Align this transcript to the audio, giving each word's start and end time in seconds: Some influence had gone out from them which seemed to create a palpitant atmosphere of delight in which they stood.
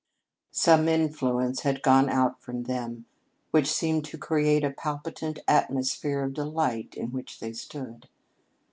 Some 0.55 0.87
influence 0.87 1.59
had 1.61 1.83
gone 1.83 2.09
out 2.09 2.41
from 2.41 2.63
them 2.63 3.05
which 3.51 3.71
seemed 3.71 4.03
to 4.05 4.17
create 4.17 4.63
a 4.63 4.71
palpitant 4.71 5.37
atmosphere 5.47 6.23
of 6.23 6.33
delight 6.33 6.95
in 6.97 7.11
which 7.11 7.39
they 7.39 7.53
stood. 7.53 8.09